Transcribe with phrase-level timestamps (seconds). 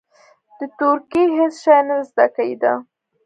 [0.57, 2.73] د تورکي هېڅ شى نه زده کېده.